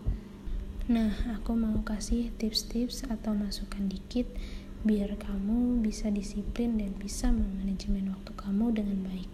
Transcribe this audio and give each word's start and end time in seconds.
nah 0.85 1.09
aku 1.33 1.57
mau 1.57 1.81
kasih 1.81 2.29
tips-tips 2.37 3.09
atau 3.09 3.33
masukan 3.33 3.89
dikit 3.89 4.29
biar 4.85 5.17
kamu 5.17 5.81
bisa 5.81 6.13
disiplin 6.13 6.77
dan 6.77 6.93
bisa 7.01 7.33
memanajemen 7.33 8.13
waktu 8.13 8.31
kamu 8.37 8.69
dengan 8.69 9.01
baik. 9.09 9.25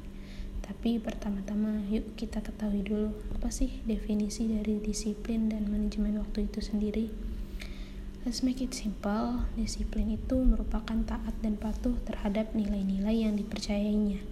Tapi 0.63 0.95
pertama-tama 1.03 1.83
yuk 1.91 2.15
kita 2.15 2.39
ketahui 2.39 2.87
dulu 2.87 3.11
apa 3.35 3.51
sih 3.51 3.83
definisi 3.83 4.47
dari 4.47 4.79
disiplin 4.79 5.51
dan 5.51 5.67
manajemen 5.67 6.23
waktu 6.23 6.47
itu 6.47 6.63
sendiri. 6.63 7.11
Let's 8.23 8.47
make 8.47 8.63
it 8.63 8.71
simple. 8.71 9.43
Disiplin 9.59 10.15
itu 10.15 10.39
merupakan 10.39 11.03
taat 11.03 11.35
dan 11.43 11.59
patuh 11.59 11.99
terhadap 12.07 12.55
nilai-nilai 12.55 13.27
yang 13.27 13.35
dipercayainya, 13.35 14.23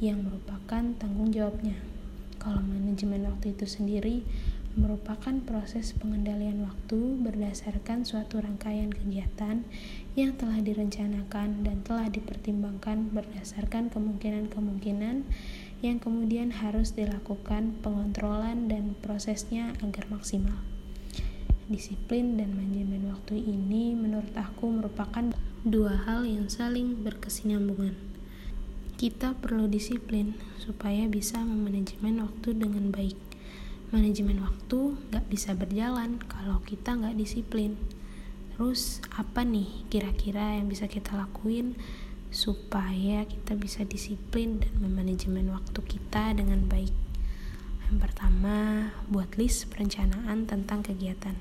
yang 0.00 0.24
merupakan 0.24 0.96
tanggung 0.96 1.28
jawabnya. 1.28 1.76
Kalau 2.40 2.64
manajemen 2.64 3.28
waktu 3.28 3.52
itu 3.52 3.68
sendiri 3.68 4.24
merupakan 4.74 5.38
proses 5.46 5.94
pengendalian 5.94 6.66
waktu 6.66 6.98
berdasarkan 7.22 8.02
suatu 8.02 8.42
rangkaian 8.42 8.90
kegiatan 8.90 9.62
yang 10.18 10.34
telah 10.34 10.58
direncanakan 10.58 11.62
dan 11.62 11.86
telah 11.86 12.10
dipertimbangkan 12.10 13.14
berdasarkan 13.14 13.94
kemungkinan-kemungkinan 13.94 15.22
yang 15.84 15.98
kemudian 16.02 16.50
harus 16.50 16.98
dilakukan 16.98 17.78
pengontrolan 17.86 18.66
dan 18.66 18.98
prosesnya 18.98 19.78
agar 19.78 20.10
maksimal. 20.10 20.58
Disiplin 21.70 22.34
dan 22.34 22.58
manajemen 22.58 23.14
waktu 23.14 23.40
ini 23.40 23.94
menurut 23.94 24.34
aku 24.34 24.74
merupakan 24.74 25.32
dua 25.62 25.96
hal 26.02 26.26
yang 26.26 26.50
saling 26.50 27.04
berkesinambungan. 27.06 27.94
Kita 28.98 29.38
perlu 29.38 29.70
disiplin 29.70 30.34
supaya 30.60 31.06
bisa 31.06 31.42
memanajemen 31.42 32.20
waktu 32.20 32.56
dengan 32.56 32.88
baik 32.88 33.33
manajemen 33.94 34.42
waktu 34.42 34.98
nggak 35.14 35.30
bisa 35.30 35.54
berjalan 35.54 36.18
kalau 36.26 36.58
kita 36.66 36.98
nggak 36.98 37.14
disiplin. 37.14 37.78
Terus 38.54 38.98
apa 39.14 39.46
nih 39.46 39.86
kira-kira 39.86 40.58
yang 40.58 40.66
bisa 40.66 40.90
kita 40.90 41.14
lakuin 41.14 41.78
supaya 42.34 43.22
kita 43.22 43.54
bisa 43.54 43.86
disiplin 43.86 44.58
dan 44.58 44.74
memanajemen 44.82 45.46
waktu 45.54 45.78
kita 45.86 46.34
dengan 46.34 46.66
baik? 46.66 46.90
Yang 47.86 47.98
pertama, 48.10 48.90
buat 49.06 49.38
list 49.38 49.70
perencanaan 49.70 50.50
tentang 50.50 50.82
kegiatan. 50.82 51.38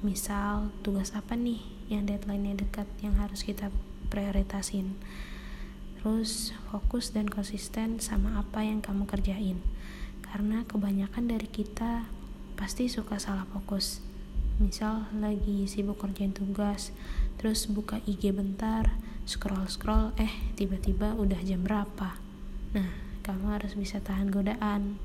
Misal, 0.00 0.72
tugas 0.80 1.12
apa 1.12 1.36
nih 1.36 1.60
yang 1.92 2.08
deadline-nya 2.08 2.56
dekat 2.64 2.88
yang 3.04 3.20
harus 3.20 3.44
kita 3.44 3.68
prioritasin. 4.08 4.96
Terus, 6.00 6.56
fokus 6.72 7.12
dan 7.12 7.28
konsisten 7.28 8.00
sama 8.00 8.40
apa 8.40 8.64
yang 8.64 8.80
kamu 8.80 9.04
kerjain 9.04 9.60
karena 10.30 10.66
kebanyakan 10.66 11.30
dari 11.30 11.48
kita 11.48 12.06
pasti 12.56 12.88
suka 12.88 13.20
salah 13.20 13.44
fokus. 13.52 14.00
Misal 14.56 15.06
lagi 15.20 15.68
sibuk 15.68 16.00
kerjain 16.00 16.32
tugas 16.32 16.90
terus 17.36 17.68
buka 17.68 18.00
IG 18.08 18.32
bentar 18.32 18.96
scroll 19.28 19.68
scroll 19.68 20.16
eh 20.16 20.32
tiba-tiba 20.56 21.12
udah 21.12 21.40
jam 21.44 21.60
berapa? 21.60 22.16
Nah 22.72 23.06
kamu 23.26 23.58
harus 23.58 23.74
bisa 23.74 23.98
tahan 23.98 24.30
godaan. 24.30 25.02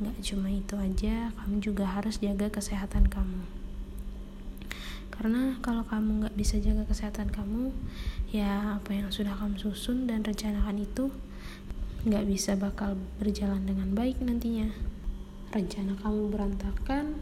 Nggak 0.00 0.16
cuma 0.24 0.48
itu 0.48 0.74
aja 0.80 1.30
kamu 1.38 1.60
juga 1.60 1.84
harus 1.86 2.18
jaga 2.18 2.48
kesehatan 2.48 3.12
kamu. 3.12 3.44
Karena 5.12 5.60
kalau 5.62 5.86
kamu 5.86 6.26
nggak 6.26 6.34
bisa 6.34 6.58
jaga 6.58 6.82
kesehatan 6.88 7.30
kamu 7.30 7.70
ya 8.34 8.80
apa 8.82 8.90
yang 8.96 9.12
sudah 9.14 9.36
kamu 9.38 9.60
susun 9.60 10.10
dan 10.10 10.26
rencanakan 10.26 10.82
itu 10.82 11.14
nggak 12.04 12.28
bisa 12.28 12.52
bakal 12.60 13.00
berjalan 13.16 13.64
dengan 13.64 13.96
baik 13.96 14.20
nantinya. 14.20 14.68
Rencana 15.56 15.96
kamu 15.96 16.28
berantakan. 16.28 17.16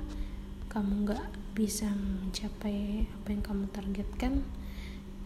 Kamu 0.66 1.06
nggak 1.06 1.54
bisa 1.54 1.86
mencapai 1.94 3.06
apa 3.06 3.28
yang 3.30 3.42
kamu 3.46 3.70
targetkan. 3.70 4.42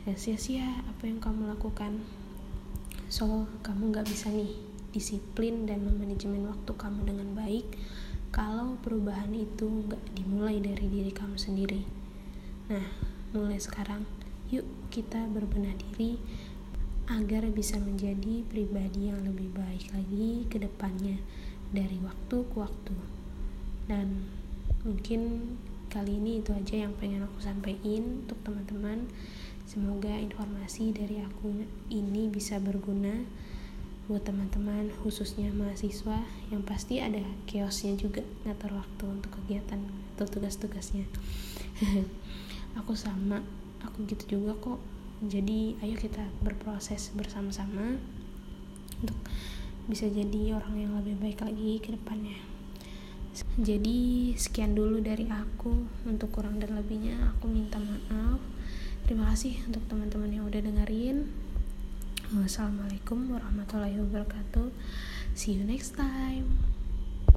Ya 0.05 0.13
sia-sia 0.13 0.85
apa 0.85 1.09
yang 1.09 1.25
kamu 1.25 1.49
lakukan. 1.49 2.05
So 3.09 3.49
kamu 3.65 3.97
nggak 3.97 4.07
bisa 4.13 4.29
nih 4.29 4.53
disiplin 4.93 5.65
dan 5.65 5.89
memanajemen 5.89 6.49
waktu 6.53 6.73
kamu 6.77 7.09
dengan 7.09 7.33
baik 7.37 7.69
kalau 8.33 8.77
perubahan 8.85 9.33
itu 9.33 9.65
nggak 9.65 10.03
dimulai 10.13 10.61
dari 10.61 10.85
diri 10.85 11.13
kamu 11.17 11.41
sendiri. 11.41 11.81
Nah 12.69 12.85
mulai 13.33 13.57
sekarang. 13.57 14.05
Yuk 14.53 14.69
kita 14.93 15.25
berbenah 15.33 15.73
diri 15.81 16.21
agar 17.07 17.47
bisa 17.55 17.79
menjadi 17.79 18.43
pribadi 18.51 19.15
yang 19.15 19.23
lebih 19.23 19.55
baik 19.55 19.95
lagi 19.95 20.43
ke 20.51 20.59
depannya 20.59 21.23
dari 21.71 22.03
waktu 22.03 22.37
ke 22.51 22.57
waktu. 22.59 22.95
Dan 23.87 24.27
mungkin 24.83 25.55
kali 25.87 26.19
ini 26.19 26.43
itu 26.43 26.51
aja 26.51 26.87
yang 26.87 26.95
pengen 26.99 27.23
aku 27.23 27.39
sampaikan 27.39 28.27
untuk 28.27 28.39
teman-teman. 28.43 29.07
Semoga 29.67 30.15
informasi 30.15 30.95
dari 30.95 31.23
aku 31.23 31.67
ini 31.91 32.31
bisa 32.31 32.59
berguna 32.59 33.23
buat 34.07 34.23
teman-teman 34.23 34.95
khususnya 35.03 35.51
mahasiswa 35.51 36.23
yang 36.55 36.63
pasti 36.63 37.03
ada 37.03 37.19
kiosnya 37.51 37.99
juga 37.99 38.23
ngatur 38.47 38.79
waktu 38.79 39.05
untuk 39.11 39.35
kegiatan 39.43 39.83
atau 40.15 40.27
tugas-tugasnya. 40.27 41.07
aku 42.79 42.95
sama, 42.95 43.43
aku 43.83 44.07
gitu 44.07 44.39
juga 44.39 44.55
kok 44.63 44.79
jadi 45.25 45.81
ayo 45.81 45.97
kita 45.97 46.25
berproses 46.45 47.13
bersama-sama 47.17 47.97
untuk 49.01 49.17
bisa 49.87 50.11
jadi 50.11 50.57
orang 50.57 50.77
yang 50.77 50.93
lebih 51.01 51.17
baik 51.17 51.41
lagi 51.41 51.81
ke 51.81 51.95
depannya 51.95 52.37
jadi 53.57 54.33
sekian 54.37 54.77
dulu 54.77 55.01
dari 55.01 55.29
aku 55.29 55.89
untuk 56.09 56.33
kurang 56.33 56.61
dan 56.61 56.77
lebihnya 56.77 57.37
aku 57.37 57.49
minta 57.49 57.77
maaf 57.81 58.41
terima 59.05 59.29
kasih 59.33 59.61
untuk 59.69 59.85
teman-teman 59.89 60.33
yang 60.33 60.45
udah 60.49 60.61
dengerin 60.61 61.47
Wassalamualaikum 62.35 63.31
warahmatullahi 63.31 64.03
wabarakatuh. 64.03 64.75
See 65.39 65.55
you 65.55 65.63
next 65.63 65.95
time. 65.95 66.76